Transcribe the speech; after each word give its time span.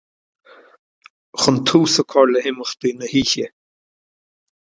chun 1.41 1.57
tús 1.67 1.93
a 2.01 2.03
chur 2.11 2.27
le 2.31 2.39
himeachtaí 2.45 2.91
na 2.95 3.05
hoíche 3.11 3.45